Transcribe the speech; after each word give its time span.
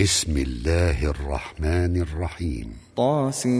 بسم 0.00 0.36
الله 0.36 1.10
الرحمن 1.10 1.96
الرحيم. 1.96 2.66
طاسين. 2.96 3.52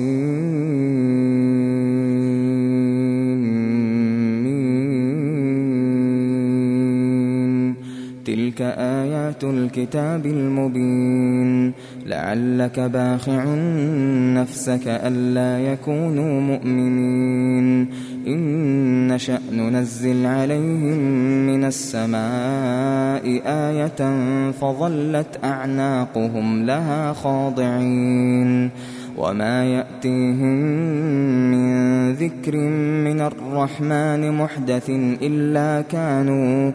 تلك 8.24 8.60
آيات 8.60 9.44
الكتاب 9.44 10.26
المبين. 10.26 11.72
لعلك 12.06 12.80
باخع 12.80 13.44
نفسك 14.34 14.88
ألا 14.88 15.72
يكونوا 15.72 16.40
مؤمنين. 16.40 17.88
إن 18.26 19.08
نشأ 19.08 19.38
ننزل 19.52 20.26
عليهم 20.26 20.98
من 21.46 21.64
السماء 21.64 23.42
آية 23.46 24.02
فظلت 24.50 25.44
أعناقهم 25.44 26.64
لها 26.64 27.12
خاضعين 27.12 28.70
وما 29.16 29.64
يأتيهم 29.64 30.56
من 31.50 32.12
ذكر 32.12 32.56
من 33.04 33.20
الرحمن 33.20 34.32
محدث 34.32 34.90
إلا 35.22 35.82
كانوا 35.82 36.72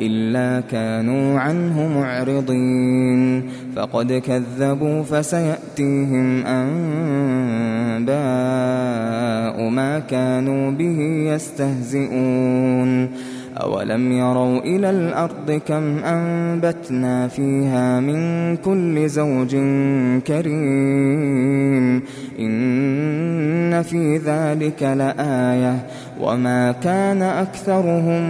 إلا 0.00 0.60
كانوا 0.60 1.40
عنه 1.40 1.98
معرضين. 1.98 3.48
فقد 3.76 4.12
كذبوا 4.12 5.02
فسيأتيهم 5.02 6.46
أنباء 6.46 8.10
ما 9.68 9.98
كانوا 9.98 10.70
به 10.70 11.00
يستهزئون. 11.34 13.08
أولم 13.56 14.12
يروا 14.12 14.58
إلى 14.58 14.90
الأرض 14.90 15.60
كم 15.66 15.98
أنبتنا 16.04 17.28
فيها 17.28 18.00
من 18.00 18.56
كل 18.56 19.08
زوج 19.08 19.56
كريم 20.26 22.02
إن 22.38 23.82
في 23.82 24.16
ذلك 24.16 24.82
لآية 24.82 25.86
وما 26.20 26.72
كان 26.72 27.22
أكثرهم 27.22 28.22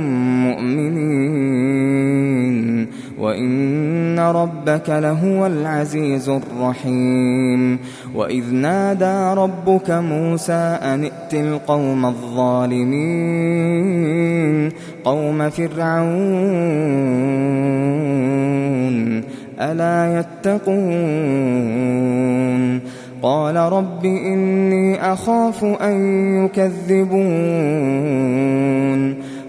مؤمنين 0.49 1.91
وإن 3.21 4.19
ربك 4.19 4.89
لهو 4.89 5.47
العزيز 5.47 6.29
الرحيم 6.29 7.79
وإذ 8.15 8.55
نادى 8.55 9.41
ربك 9.41 9.91
موسى 9.91 10.79
أن 10.83 11.05
ائت 11.05 11.35
القوم 11.35 12.07
الظالمين 12.07 13.31
قوم 15.05 15.51
فرعون 15.51 16.01
ألا 19.61 20.21
يتقون 20.21 21.41
قال 23.23 23.57
رب 23.57 24.05
إني 24.05 25.13
أخاف 25.13 25.65
أن 25.65 25.97
يكذبون 26.45 27.91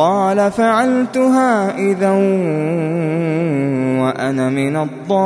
قال 0.00 0.50
فعلتها 0.50 1.78
إذا 1.78 2.10
وأنا 4.00 4.50
من 4.50 4.76
الضالين. 4.76 5.20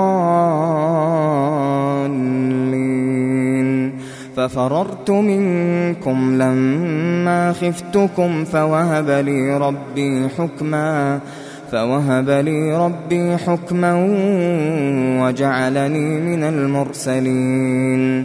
ففررت 4.36 5.10
منكم 5.10 6.42
لما 6.42 7.52
خفتكم 7.52 8.44
فوهب 8.44 9.10
لي 9.10 9.58
ربي 9.58 10.28
حكما 10.38 11.20
فوهب 11.72 12.30
لي 12.30 12.76
ربي 12.86 13.36
حكما 13.36 13.94
وجعلني 15.22 16.20
من 16.20 16.44
المرسلين. 16.44 18.24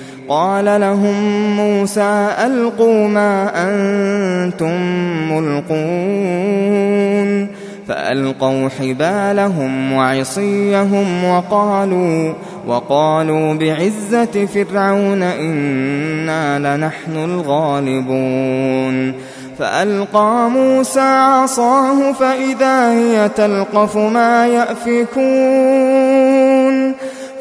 قال 0.31 0.81
لهم 0.81 1.15
موسى 1.55 2.27
ألقوا 2.45 3.07
ما 3.07 3.51
أنتم 3.55 4.81
ملقون. 5.31 6.61
فألقوا 7.87 8.69
حبالهم 8.79 9.93
وعصيهم 9.93 11.23
وقالوا 11.23 12.33
وقالوا 12.67 13.53
بعزة 13.53 14.45
فرعون 14.45 15.23
إنا 15.23 16.77
لنحن 16.77 17.15
الغالبون. 17.15 19.13
فألقى 19.59 20.49
موسى 20.49 20.99
عصاه 20.99 22.11
فإذا 22.11 22.91
هي 22.91 23.29
تلقف 23.29 23.97
ما 23.97 24.47
يأفكون. 24.47 25.21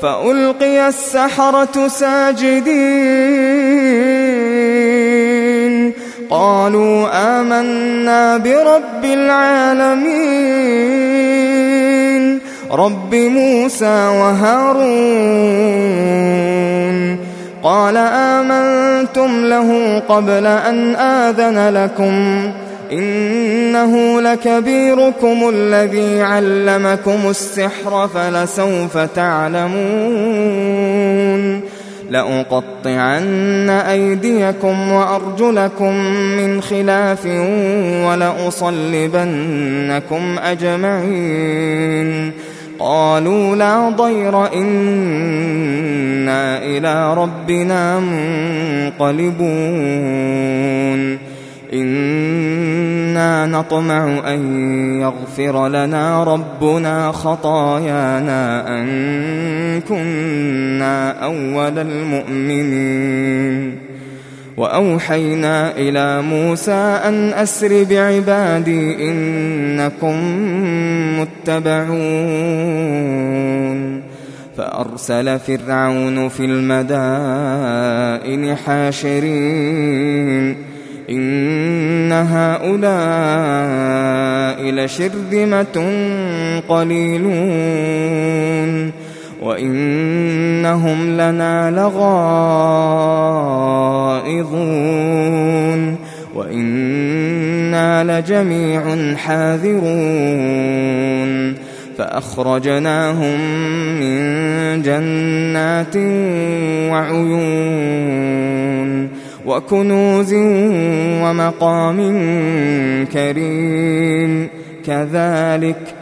فألقي 0.03 0.89
السحرة 0.89 1.89
ساجدين. 1.89 3.21
قالوا 6.31 7.09
آمنا 7.13 8.37
برب 8.37 9.05
العالمين. 9.05 10.41
رب 12.73 13.15
موسى 13.15 14.09
وهارون. 14.09 15.01
قال 17.63 17.97
آمنتم 17.97 19.45
له 19.45 20.03
قبل 20.09 20.47
أن 20.47 20.97
آذن 20.97 21.69
لكم. 21.69 22.51
إنه 22.93 24.21
لكبيركم 24.21 25.49
الذي 25.55 26.23
علمكم 26.23 27.19
السحر 27.31 28.09
فلسوف 28.09 28.99
تعلمون 28.99 30.61
لأقطعن 32.11 33.71
أيديكم 33.71 34.93
وأرجلكم 34.93 35.95
من 36.37 36.63
خلاف 36.63 37.27
ولأصلبنكم 38.07 39.29
أجمعين 40.39 42.33
قالوا 42.79 43.57
لا 43.57 43.89
ضير 43.89 44.53
إنا 44.53 45.79
إلى 46.63 47.15
ربنا 47.15 48.01
منقلبون 49.01 49.71
إنا 51.73 53.47
نطمع 53.47 54.33
أن 54.35 54.71
يغفر 55.01 55.69
لنا 55.69 56.25
ربنا 56.25 57.13
خطايانا 57.13 58.69
أن 58.69 59.81
كنا 59.81 61.11
أول 61.25 61.79
المؤمنين 61.79 63.79
وأوحينا 64.57 65.77
إلى 65.77 66.23
موسى 66.23 67.01
أن 67.05 67.33
أسر 67.33 67.85
بعبادي 67.85 69.11
إنكم 69.11 70.17
متبعون 71.21 71.91
فأرسل 74.57 75.39
فرعون 75.39 76.29
في 76.29 76.45
المدائن 76.45 77.77
حاشرين 78.57 80.57
إن 81.11 82.13
هؤلاء 82.13 82.71
لشرذمة 84.71 85.93
قليلون 86.69 88.11
وإنهم 89.43 91.11
لنا 91.13 91.71
لغائظون 91.71 92.11
وإنا 96.35 98.21
لجميع 98.21 99.15
حاذرون 99.17 99.91
فأخرجناهم 101.99 103.41
من 104.01 104.21
جنات 104.83 105.97
وعيون 106.93 108.60
وكنوز 109.47 110.35
ومقام 111.23 111.99
كريم 113.13 114.49
كذلك 114.87 115.95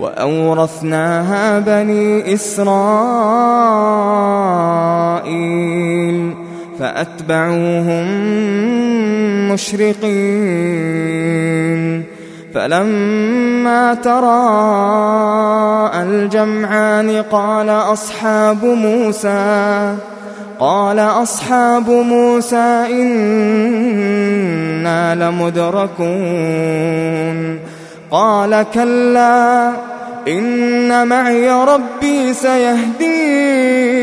وأورثناها 0.00 1.58
بني 1.58 2.34
إسرائيل 2.34 2.76
فأتبعوهم 6.78 8.06
مشرقين 9.52 11.06
فلما 12.54 13.94
تراءى 13.94 14.42
الجمعان 16.02 17.22
قال 17.22 17.70
أصحاب 17.70 18.64
موسى 18.64 19.96
قال 20.60 20.98
أصحاب 20.98 21.90
موسى 21.90 22.86
إنا 22.90 24.34
لمدركون. 25.14 26.06
قال 28.10 28.66
كلا 28.74 29.72
إن 30.28 31.08
معي 31.08 31.50
ربي 31.50 32.34
سيهدين. 32.34 33.96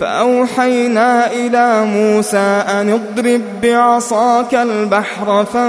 فأوحينا 0.00 1.32
إلى 1.32 1.84
موسى 1.84 2.62
أن 2.68 2.90
اضرب 2.90 3.40
بعصاك 3.62 4.54
البحر 4.54 5.44
فانفلق 5.44 5.68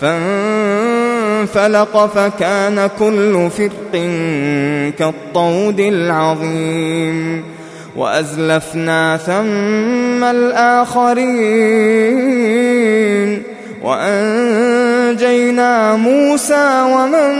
فانفلق 0.00 1.05
فكان 2.14 2.90
كل 2.98 3.50
فرق 3.50 3.92
كالطود 4.98 5.80
العظيم 5.80 7.44
وأزلفنا 7.96 9.16
ثم 9.16 10.24
الآخرين 10.24 11.26
وأنجينا 13.82 15.96
موسى 15.96 16.82
ومن 16.82 17.32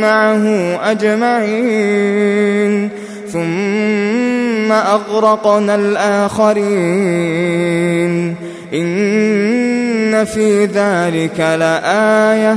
معه 0.00 0.46
أجمعين 0.90 2.88
ثم 3.32 4.72
أغرقنا 4.72 5.74
الآخرين 5.74 7.14
إن 8.74 10.24
في 10.24 10.64
ذلك 10.64 11.40
لآية 11.40 12.56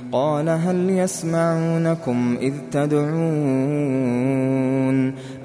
قال 0.11 0.49
هل 0.49 0.89
يسمعونكم 0.89 2.37
إذ 2.41 2.53
تدعون 2.71 3.11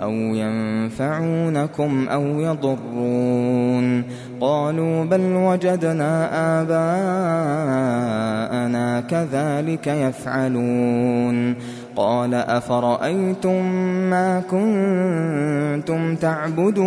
أو 0.03 0.13
ينفعونكم 0.13 2.09
أو 2.09 2.41
يضرون 2.41 4.05
قالوا 4.41 5.05
بل 5.05 5.21
وجدنا 5.21 6.29
آباءنا 6.63 6.97
كذلك 9.01 9.87
يفعلون 9.87 11.55
قال 11.97 12.35
أفرأيتم 12.35 13.65
ما 14.11 14.41
كنتم 14.51 16.17
تعبدون 16.17 16.87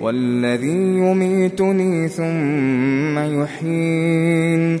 والذي 0.00 0.98
يميتني 0.98 2.08
ثم 2.08 3.18
يحيين 3.18 4.80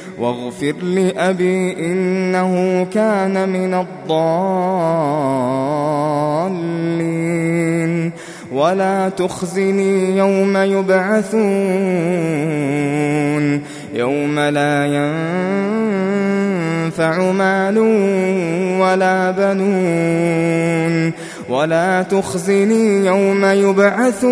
واغفر 0.21 0.73
لأبي 0.83 1.73
إنه 1.85 2.87
كان 2.93 3.49
من 3.49 3.73
الضالين. 3.73 4.41
ولا 8.53 9.09
تخزني 9.09 10.17
يوم 10.17 10.57
يبعثون. 10.57 11.41
يوم 13.93 14.39
لا 14.39 14.85
ينفع 16.85 17.31
مال 17.31 17.77
ولا 18.81 19.31
بنون. 19.31 21.11
ولا 21.49 22.03
تخزني 22.03 23.05
يوم 23.05 23.45
يبعثون. 23.45 24.31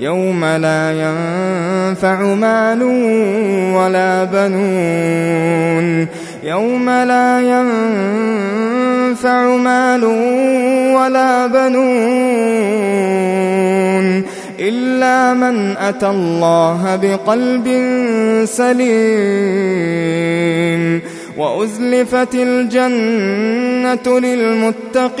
يوم 0.00 0.44
لا 0.44 0.92
ينفع 0.92 2.22
مال 2.22 2.82
ولا 3.76 4.24
بنون. 4.24 6.06
يوم 6.44 6.90
لا 6.90 7.40
ينفع 7.40 9.56
مال 9.56 10.04
ولا 10.94 11.46
بنون. 11.46 11.80
إلا 14.60 15.34
من 15.34 15.76
أتى 15.76 16.06
الله 16.06 16.98
بقلب 17.02 17.66
سليم. 18.44 19.80
وأزلفت 21.36 22.34
الجنة 22.34 24.18
للمتقين. 24.18 25.20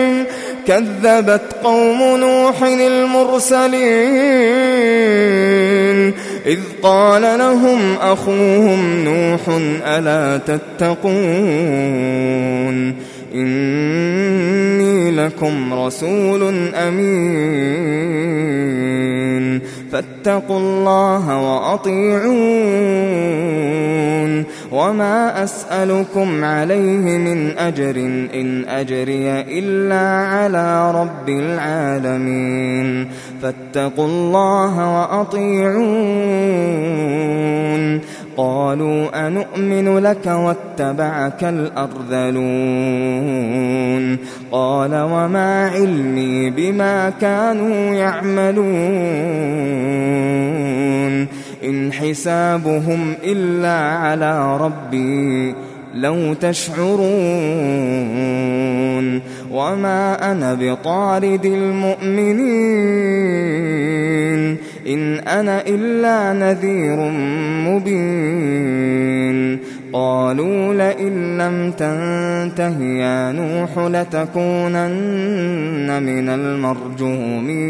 كذبت 0.71 1.55
قوم 1.63 2.17
نوح 2.17 2.63
المرسلين. 2.63 3.91
إذ 6.45 6.59
قال 6.83 7.21
لهم 7.21 7.95
أخوهم 8.01 9.03
نوح 9.03 9.41
ألا 9.85 10.37
تتقون؟ 10.37 11.11
إني 13.35 15.11
لكم 15.11 15.73
رسول 15.73 16.69
أمين. 16.75 18.21
فاتقوا 19.91 20.59
الله 20.59 21.53
وأطيعون. 21.53 22.21
وما 24.71 25.43
أسألكم 25.43 26.43
عليه 26.43 27.17
من 27.17 27.57
أجر 27.57 27.95
إن 28.33 28.65
أجري 28.67 29.41
إلا 29.41 30.27
على 30.27 30.91
رب 30.91 31.29
العالمين. 31.29 33.11
فاتقوا 33.41 34.05
الله 34.05 34.99
وأطيعون. 34.99 36.21
قالوا 38.37 39.27
أنؤمن 39.27 39.97
لك 39.97 40.25
واتبعك 40.25 41.43
الأرذلون 41.43 42.41
قال 44.51 44.95
وما 44.95 45.69
علمي 45.69 46.49
بما 46.49 47.09
كانوا 47.09 47.95
يعملون 47.95 48.61
إن 51.63 51.93
حسابهم 51.93 53.15
إلا 53.23 53.79
على 53.79 54.57
ربي 54.57 55.55
لو 55.95 56.33
تشعرون 56.33 57.01
وما 59.51 60.31
أنا 60.31 60.53
بطارد 60.53 61.45
المؤمنين 61.45 62.71
إن 64.87 65.15
أنا 65.15 65.67
إلا 65.67 66.33
نذير 66.33 67.11
مبين. 67.69 69.59
قالوا 69.93 70.73
لئن 70.73 71.37
لم 71.37 71.71
تنته 71.71 72.83
يا 72.83 73.31
نوح 73.31 73.77
لتكونن 73.77 74.89
من 76.03 76.29
المرجومين. 76.29 77.69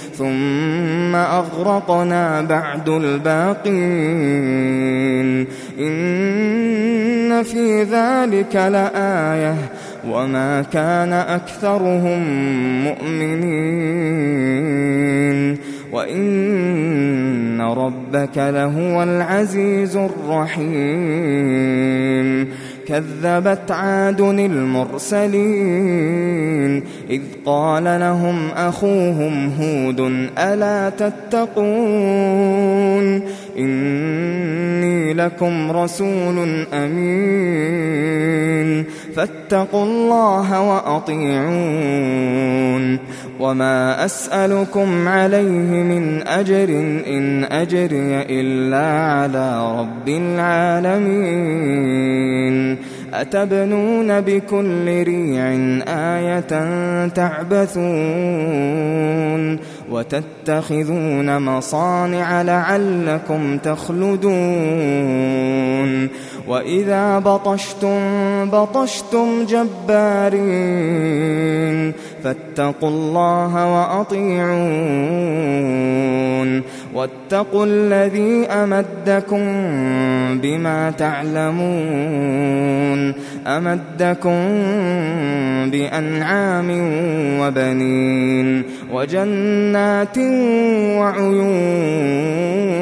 ثم 0.17 1.15
أغرقنا 1.15 2.41
بعد 2.41 2.89
الباقين. 2.89 3.71
إن 5.79 7.43
في 7.43 7.83
ذلك 7.83 8.55
لآية. 8.55 9.55
وما 10.09 10.61
كان 10.61 11.13
أكثرهم 11.13 12.23
مؤمنين. 12.83 13.71
وإن 15.91 17.61
ربك 17.61 18.37
لهو 18.37 19.03
العزيز 19.03 19.97
الرحيم. 19.97 20.71
كذبت 22.87 23.71
عاد 23.71 24.21
المرسلين 24.21 25.91
إذ 27.09 27.21
قال 27.45 27.83
لهم 27.83 28.49
أخوهم 28.49 29.51
هود 29.59 29.99
ألا 30.37 30.89
تتقون 30.89 32.41
إني 33.57 35.13
لكم 35.13 35.71
رسول 35.71 36.65
أمين. 36.73 38.31
فاتقوا 39.15 39.85
الله 39.85 40.61
وأطيعون. 40.61 41.81
وما 43.39 44.05
أسألكم 44.05 45.07
عليه 45.07 45.83
من 45.83 46.27
أجر 46.27 46.69
إن 47.07 47.43
أجري 47.43 48.21
إلا 48.29 48.85
على 48.85 49.79
رب 49.79 50.09
العالمين. 50.09 51.71
أتبنون 53.13 54.21
بكل 54.21 55.03
ريع 55.03 55.43
آية 55.87 56.67
تعبثون. 57.07 57.81
وتتخذون 59.91 61.37
مصانع 61.37 62.41
لعلكم 62.41 63.57
تخلدون. 63.57 64.31
وإذا 66.51 67.19
بطشتم 67.19 67.99
بطشتم 68.49 69.45
جبارين 69.45 70.51
فاتقوا 72.23 72.89
الله 72.89 73.53
وأطيعون 73.79 74.51
واتقوا 76.95 77.65
الذي 77.65 78.45
أمدكم 78.45 79.45
بما 80.41 80.91
تعلمون 80.91 81.61
أمدكم 83.47 84.39
بأنعام 85.71 86.69
وبنين 87.39 88.63
وجنات 88.93 90.17
وعيون 90.97 92.81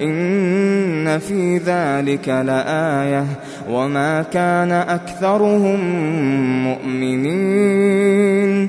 إن 0.00 1.18
في 1.18 1.58
ذلك 1.58 2.28
لآية 2.28 3.26
وما 3.70 4.22
كان 4.22 4.72
أكثرهم 4.72 5.80
مؤمنين. 6.64 8.68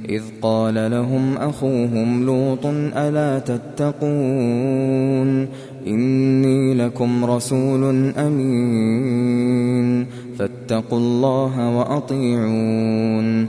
إذ 0.08 0.22
قال 0.42 0.90
لهم 0.90 1.36
أخوهم 1.36 2.26
لوط 2.26 2.66
ألا 2.96 3.38
تتقون 3.38 5.48
إني 5.86 6.74
لكم 6.74 7.24
رسول 7.24 8.12
أمين 8.16 10.06
فاتقوا 10.38 10.98
الله 10.98 11.78
وأطيعون 11.78 13.48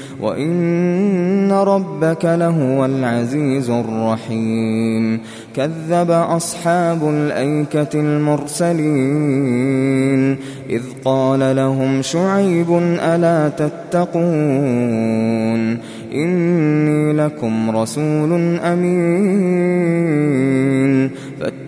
وإن 0.21 1.51
ربك 1.51 2.25
لهو 2.25 2.85
العزيز 2.85 3.69
الرحيم. 3.69 5.19
كذب 5.55 6.11
أصحاب 6.11 7.09
الأيكة 7.09 7.89
المرسلين. 7.95 9.41
إذ 10.69 10.81
قال 11.05 11.55
لهم 11.55 12.01
شعيب 12.01 12.79
ألا 13.01 13.49
تتقون؟ 13.49 14.21
إني 16.13 17.13
لكم 17.13 17.77
رسول 17.77 18.59
أمين. 18.59 19.61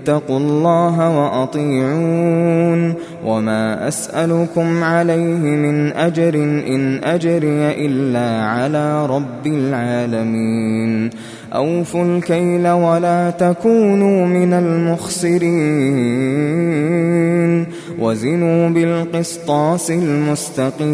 فاتقوا 0.05 0.37
الله 0.37 1.19
وأطيعون 1.19 2.93
وما 3.25 3.87
أسألكم 3.87 4.83
عليه 4.83 5.39
من 5.39 5.91
أجر 5.91 6.33
إن 6.67 7.03
أجري 7.03 7.85
إلا 7.85 8.45
على 8.45 9.05
رب 9.05 9.47
العالمين. 9.47 11.09
أوفوا 11.53 12.05
الكيل 12.05 12.67
ولا 12.67 13.29
تكونوا 13.29 14.25
من 14.25 14.53
المخسرين. 14.53 15.43
وزنوا 17.99 18.69
بالقسطاس 18.69 19.91
المستقيم. 19.91 20.93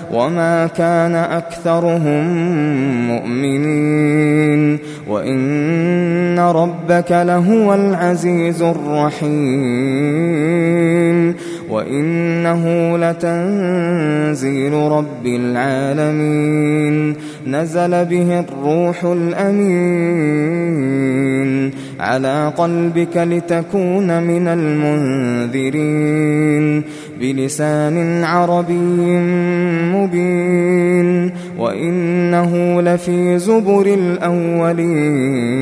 وما 0.11 0.67
كان 0.67 1.15
أكثرهم 1.15 2.27
مؤمنين 3.07 4.79
وإن 5.07 6.39
ربك 6.39 7.11
لهو 7.11 7.73
العزيز 7.73 8.61
الرحيم 8.61 10.11
وإنه 11.69 12.97
لتنزيل 12.97 14.73
رب 14.73 15.25
العالمين 15.25 17.15
نزل 17.47 18.05
به 18.05 18.39
الروح 18.39 19.05
الأمين 19.05 20.51
على 21.99 22.53
قلبك 22.57 23.17
لتكون 23.17 24.23
من 24.23 24.47
المنذرين 24.47 25.91
بلسان 27.19 28.23
عربي 28.23 29.19
مبين 29.93 31.31
وإنه 31.57 32.81
لفي 32.81 33.39
زبر 33.39 33.85
الأولين 33.85 35.61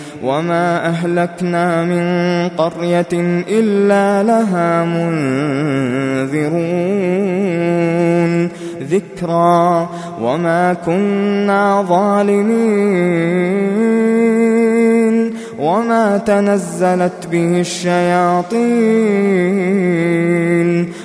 وما 0.23 0.87
أهلكنا 0.87 1.83
من 1.83 2.49
قرية 2.49 3.07
إلا 3.49 4.23
لها 4.23 4.85
منذرون 4.85 6.51
ذكرى 8.81 9.89
وما 10.21 10.73
كنا 10.73 11.81
ظالمين 11.81 13.01
وما 15.59 16.17
تنزلت 16.17 17.27
به 17.31 17.59
الشياطين 17.59 18.61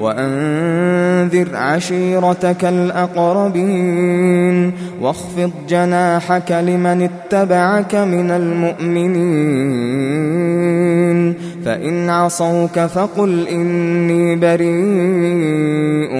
وأنذر 0.00 1.56
عشيرتك 1.56 2.64
الأقربين 2.64 4.10
واخفض 5.00 5.50
جناحك 5.68 6.52
لمن 6.52 7.02
اتبعك 7.02 7.94
من 7.94 8.30
المؤمنين 8.30 9.90
فإن 11.64 12.10
عصوك 12.10 12.80
فقل 12.80 13.48
إني 13.48 14.36
بريء 14.36 16.14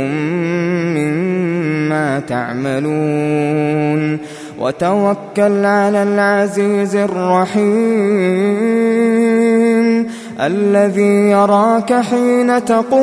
مما 0.96 2.20
تعملون 2.20 4.18
وتوكل 4.60 5.64
على 5.64 6.02
العزيز 6.02 6.96
الرحيم 6.96 8.50
الذي 10.40 11.30
يراك 11.30 11.92
حين 11.92 12.64
تقوم 12.64 13.00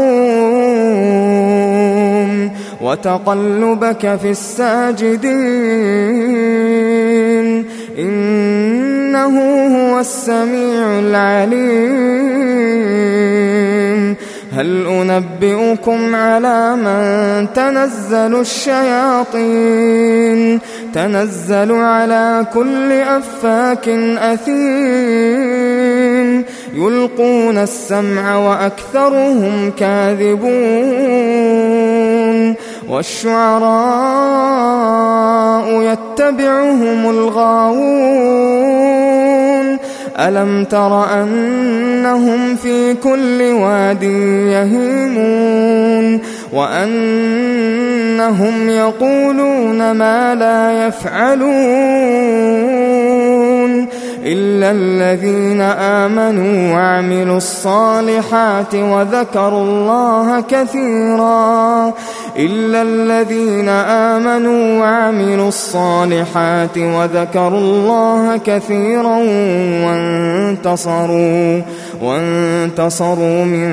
وتقلبك 2.82 4.19
في 4.21 4.30
الساجدين. 4.30 5.28
إنه 8.00 9.39
هو 9.78 10.00
السميع 10.00 11.00
العليم. 11.00 12.08
هل 14.54 14.88
أنبئكم 14.88 16.15
على 16.15 16.76
من 16.76 17.47
تنزل 17.54 18.39
الشياطين؟ 18.39 19.80
تنزل 20.93 21.71
على 21.71 22.45
كل 22.54 22.91
أفاك 22.91 23.89
أثيم. 24.19 25.97
يلقون 26.74 27.58
السمع 27.58 28.38
وأكثرهم 28.38 29.72
كاذبون 29.80 31.28
والشعراء 32.90 33.78
يتبعهم 35.82 37.10
الغاوون 37.10 38.68
ألم 40.20 40.63
تر 40.63 41.22
أنهم 41.22 42.56
في 42.56 42.94
كل 42.94 43.42
واد 43.42 44.04
يهيمون 44.54 46.20
وأنهم 46.54 47.90
يقولون 48.70 49.92
ما 49.92 50.36
لا 50.36 50.88
يفعلون 50.88 52.97
إلا 54.28 54.72
الذين 54.72 55.62
آمنوا 55.62 56.74
وعملوا 56.74 57.38
الصالحات 57.38 58.76
وذكروا 58.76 59.63
الله 59.63 60.42
كثيرا. 60.42 61.94
إلا 62.38 62.82
الذين 62.82 63.70
آمنوا 63.70 64.80
وعملوا 64.82 65.48
الصالحات 65.48 66.78
وذكروا 66.78 67.60
الله 67.60 68.38
كثيرا 68.38 69.18
وانتصروا 69.88 71.62
وانتصروا 72.02 73.46
من 73.46 73.70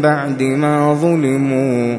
بعد 0.00 0.42
ما 0.42 0.94
ظلموا. 0.94 1.98